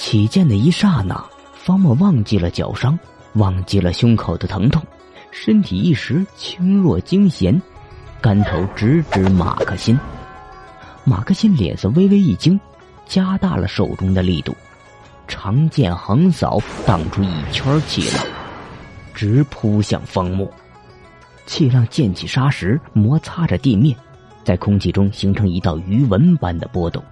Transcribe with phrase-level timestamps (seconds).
[0.00, 1.22] 起剑的一刹那，
[1.52, 2.98] 方墨忘记了脚伤，
[3.34, 4.82] 忘记了胸口的疼痛，
[5.30, 7.60] 身体一时轻若惊弦，
[8.18, 9.96] 竿头直指马克辛。
[11.04, 12.58] 马克辛脸色微微一惊，
[13.06, 14.56] 加大了手中的力度，
[15.28, 18.26] 长剑横扫，荡出一圈气浪，
[19.12, 20.50] 直扑向方墨。
[21.44, 23.94] 气浪溅起沙石，摩擦着地面，
[24.44, 27.04] 在空气中形成一道鱼纹般的波动。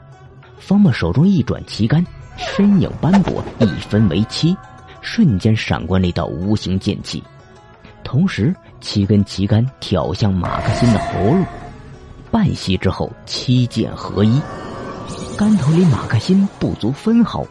[0.58, 2.04] 方墨手中一转旗杆，
[2.38, 4.56] 身影斑驳，一分为七，
[5.00, 7.22] 瞬间闪过那道无形剑气，
[8.04, 11.44] 同时七根旗杆挑向马克辛的喉咙。
[12.30, 14.40] 半息之后，七剑合一，
[15.36, 17.44] 杆头离马克辛不足分毫。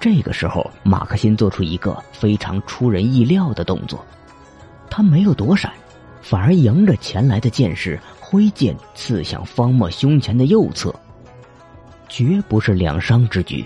[0.00, 4.04] 这个时候，马克辛做出一个非常出人意料的动作，
[4.90, 5.72] 他没有躲闪。
[6.20, 10.94] 反而迎着前来的剑士挥剑刺向方墨胸前的右侧，
[12.08, 13.64] 绝不是两伤之举。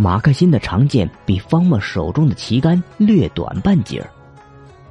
[0.00, 4.02] 马克辛的长剑比方墨手中的旗杆略短半截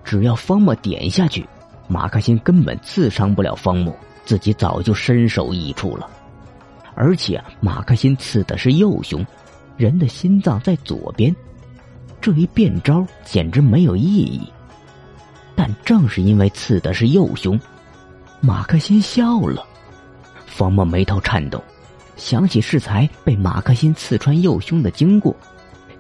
[0.04, 1.44] 只要方墨点下去，
[1.88, 3.92] 马克辛根本刺伤不了方墨，
[4.24, 6.08] 自己早就身首异处了。
[6.94, 9.26] 而且马克辛刺的是右胸，
[9.78, 11.36] 人的心脏在左边，
[12.22, 14.48] 这一变招简直没有意义。
[15.56, 17.60] 但正是因为刺的是右胸，
[18.42, 19.66] 马克辛笑了。
[20.46, 21.60] 方墨眉头颤动，
[22.20, 25.36] 想起适才被马克辛刺穿右胸的经过，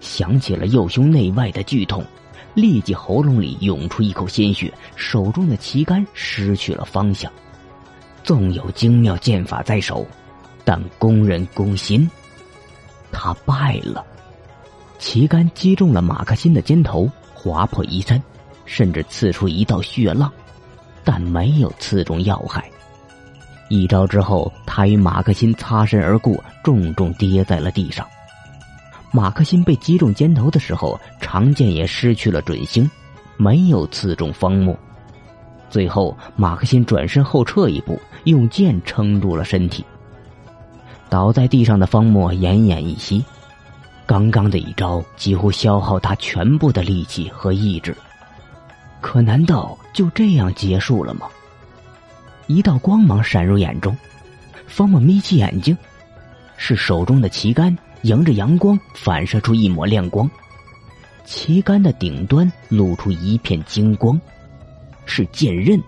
[0.01, 2.05] 想起了右胸内外的剧痛，
[2.53, 7.31] 立即喉咙里涌出一口鲜血，手中的旗杆失去了方向。
[8.23, 10.05] 纵有精妙剑法在手，
[10.65, 12.07] 但攻人攻心，
[13.11, 14.05] 他败了。
[14.99, 18.21] 旗杆击中了马克辛的肩头，划破衣衫。
[18.65, 20.31] 甚至刺出一道血浪，
[21.03, 22.69] 但没有刺中要害。
[23.69, 28.05] 一招之后，他与马克辛擦身而过，重重跌在了地上。
[29.11, 32.89] 马克辛被击中肩头的时候，长剑也失去了准星，
[33.37, 34.77] 没有刺中方墨。
[35.69, 39.85] 最后，马克辛转身后撤一步，用剑撑住了身体。
[41.07, 43.23] 倒在地上的方墨奄奄一息，
[44.05, 47.95] 刚刚的一招几乎消耗他全部的力气和意志。
[49.01, 51.27] 可难道就这样结束了吗？
[52.49, 53.95] 一道光芒闪入眼中，
[54.65, 55.77] 方墨眯起眼睛，
[56.57, 60.27] 是手中的旗杆迎着阳光反射出一抹亮光，
[61.25, 64.19] 旗杆的顶端露出一片金光，
[65.05, 65.79] 是剑刃。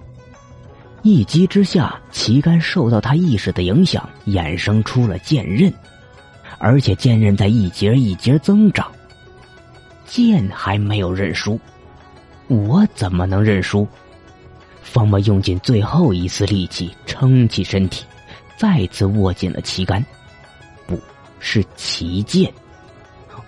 [1.02, 5.74] 一击之下，旗杆受到他意识的影响，衍生出了剑刃，
[6.60, 8.86] 而且剑刃在一节一节增长。
[10.06, 11.60] 剑还没有认输。
[12.48, 13.88] 我怎么能认输？
[14.82, 18.06] 方墨用尽最后一丝力气撑起身体，
[18.58, 20.04] 再次握紧了旗杆，
[20.86, 21.00] 不
[21.40, 22.52] 是旗剑。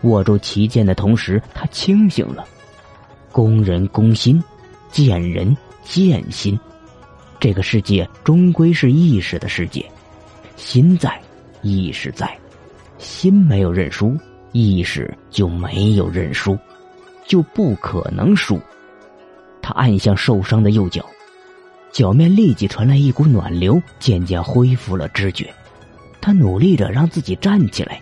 [0.02, 2.46] 握住旗剑的同时，他清醒了。
[3.32, 4.42] 攻人攻心，
[4.92, 6.60] 见人见心。
[7.40, 9.86] 这个世界终归是意识的世界，
[10.56, 11.22] 心在，
[11.62, 12.38] 意识在，
[12.98, 14.18] 心没有认输，
[14.52, 16.58] 意识就没有认输，
[17.26, 18.60] 就不可能输。
[19.62, 21.06] 他按向受伤的右脚，
[21.94, 25.54] 脚面立即传来一股暖流，渐渐恢复了知觉。
[26.20, 28.02] 他努力着让自己站起来，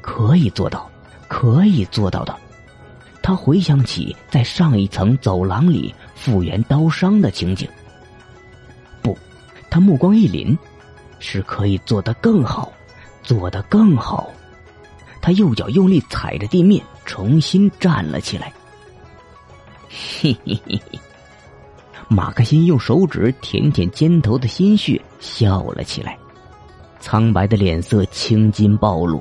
[0.00, 0.88] 可以做到，
[1.26, 2.32] 可以做到的。
[3.20, 7.68] 他回想起在上一层走廊里复原刀伤的情景。
[9.02, 9.18] 不，
[9.68, 10.56] 他目光一凛，
[11.18, 12.72] 是可以做得更好，
[13.24, 14.30] 做得更好。
[15.20, 18.52] 他右脚用力踩着地面，重新站了起来。
[19.88, 21.00] 嘿嘿嘿嘿，
[22.14, 26.16] 马克辛用手指舔舔肩头的鲜血，笑了起来，
[27.00, 29.20] 苍白的脸色青筋暴露。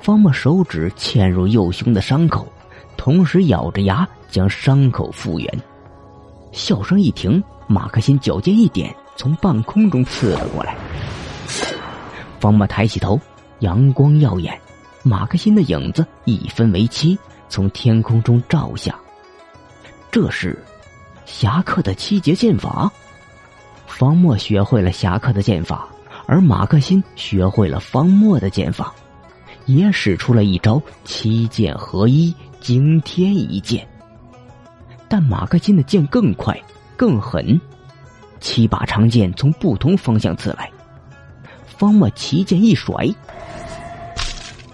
[0.00, 2.50] 方墨手指嵌入右胸的伤口，
[2.96, 5.62] 同时咬着牙将伤口复原。
[6.50, 10.74] 笑声一停，马克辛脚尖一点，从半空中刺了过来。
[12.40, 13.20] 方墨抬起头，
[13.58, 14.58] 阳光耀眼，
[15.02, 17.18] 马克辛的影子一分为七，
[17.50, 18.98] 从天空中照下。
[20.10, 20.58] 这是
[21.24, 22.90] 侠客的七节剑法。
[23.86, 25.86] 方墨学会了侠客的剑法，
[26.26, 28.92] 而马克辛学会了方墨的剑法，
[29.66, 33.86] 也使出了一招七剑合一，惊天一剑。
[35.08, 36.58] 但马克辛的剑更快、
[36.96, 37.60] 更狠，
[38.40, 40.70] 七把长剑从不同方向刺来。
[41.66, 42.94] 方墨旗剑一甩，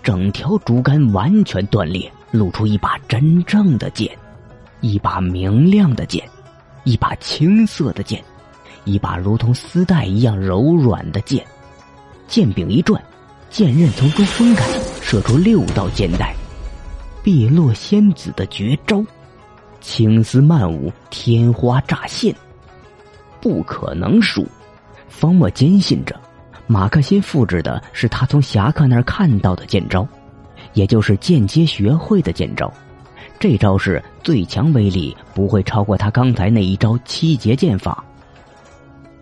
[0.02, 4.16] 整条竹竿完全断裂，露出一把真正的剑。
[4.80, 6.26] 一把明亮的剑，
[6.88, 8.24] 一把青色的剑，
[8.84, 11.44] 一把如同丝带一样柔软的剑。
[12.26, 12.98] 剑柄一转，
[13.50, 14.64] 剑刃从中分开，
[15.02, 16.34] 射出六道剑带。
[17.22, 19.04] 碧落仙子的绝招，
[19.82, 22.34] 青丝漫舞，天花乍现，
[23.38, 24.46] 不可能输。
[25.10, 26.18] 方墨坚信着，
[26.66, 30.08] 马克辛复制的是他从侠客那儿看到的剑招，
[30.72, 32.72] 也就是间接学会的剑招。
[33.40, 38.04] 这招式最强威力不会超过他刚才那一招七节剑法，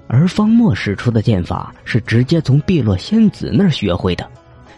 [0.09, 4.27] 而方墨使出的剑法是直接从碧落仙子那儿学会的。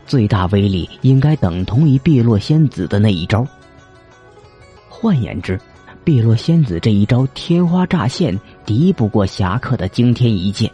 [0.06, 3.46] 最大威力应该等同于碧落仙子的那一招。
[4.88, 5.60] 换言之，
[6.02, 10.70] 碧落仙子这一招天花乍现敌不过侠客的惊天一剑，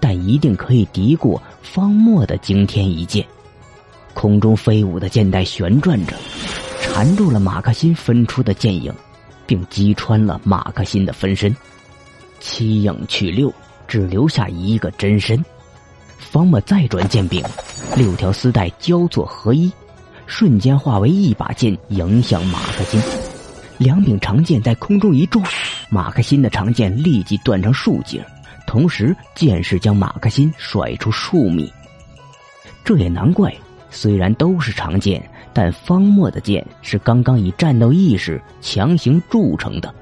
[0.00, 3.24] 但一定可以敌过方墨的惊天一剑。
[4.14, 6.16] 空中飞舞的剑带旋转着，
[6.82, 8.92] 缠住了马克辛分出的剑影，
[9.46, 11.54] 并击穿了马克辛的分身。
[12.40, 13.50] 七影去六，
[13.86, 15.42] 只留下一个真身。
[16.18, 17.42] 方墨再转剑柄，
[17.96, 19.72] 六条丝带交错合一，
[20.26, 23.00] 瞬间化为一把剑迎向马克辛。
[23.78, 25.44] 两柄长剑在空中一撞，
[25.88, 28.24] 马克辛的长剑立即断成数截，
[28.66, 31.72] 同时剑势将马克辛甩出数米。
[32.84, 33.54] 这也难怪，
[33.90, 35.22] 虽然都是长剑，
[35.54, 39.94] 但方墨的剑是刚刚以战斗意识强行铸成的，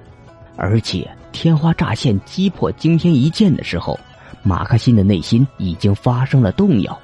[0.57, 3.99] 而且天花乍现击破惊天一剑的时候。
[4.43, 6.99] 马克辛的内心已经发生了动摇，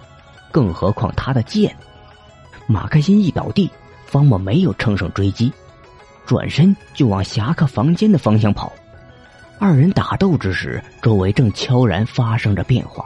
[0.50, 1.76] 更何况他的剑。
[2.66, 3.70] 马克辛一倒地，
[4.06, 5.52] 方墨没有乘胜追击，
[6.24, 8.72] 转身就往侠客房间的方向跑。
[9.58, 13.04] 二人打斗之时，周围正悄然发生着变化，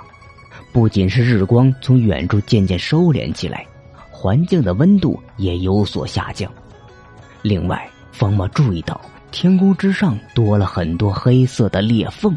[0.72, 3.66] 不仅是日光从远处渐渐收敛起来，
[4.20, 6.52] 环境的温度也有所下降。
[7.40, 9.00] 另外，方墨注意到
[9.30, 12.36] 天空之上多了很多黑色的裂缝。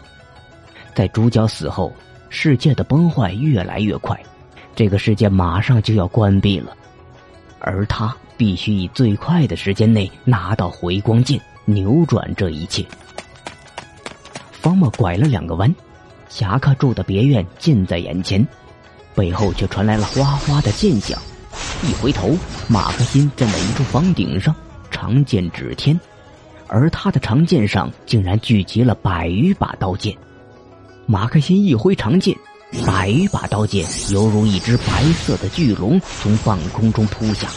[0.95, 1.91] 在主角死后，
[2.30, 4.18] 世界的崩坏越来越快，
[4.74, 6.74] 这个世界马上就要关闭了，
[7.59, 12.86] 而他必须以最快的时间内拿到回光剑，扭转这一切。
[14.53, 15.75] 方墨拐了两个弯，
[16.29, 18.47] 侠客住的别院近在眼前，
[19.13, 21.21] 背后却传来了哗哗的剑响。
[21.83, 22.38] 一回头，
[22.69, 24.56] 马克辛站在一处房顶上，
[24.89, 26.00] 长剑指天，
[26.68, 30.15] 而他的长剑上竟然聚集了百余把刀剑。
[31.06, 32.33] 马克辛一挥长剑，
[32.85, 37.50] 百余把刀剑犹如一只白色的巨龙从半空中扑下。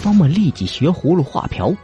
[0.00, 1.74] 方墨立即学葫芦画瓢，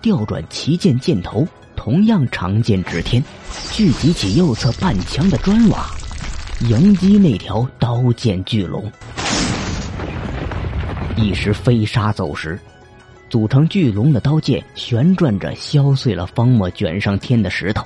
[0.00, 1.44] 调转旗剑箭头，
[1.74, 3.22] 同样长剑指天，
[3.72, 5.90] 聚集起右侧半墙的砖瓦，
[6.60, 8.90] 迎击那条刀剑巨龙。
[11.16, 12.58] 一时飞沙走石，
[13.30, 17.84] 组成巨龙的刀剑旋转着削碎了方墨卷上天的石头。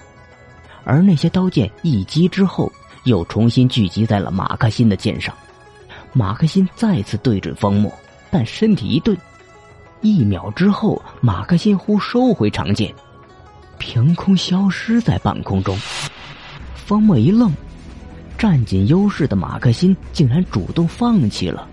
[0.83, 2.73] 而那些刀剑一击之后，
[3.05, 5.35] 又重新聚集在了马克辛的剑上。
[6.15, 7.93] 马克辛再次对准方墨，
[8.31, 9.15] 但身体一顿，
[10.01, 12.93] 一秒之后，马克辛忽收回长剑，
[13.77, 15.77] 凭空消失在半空中。
[16.75, 17.53] 方墨一愣，
[18.39, 21.69] 占尽优势的马克辛竟然主动放弃了。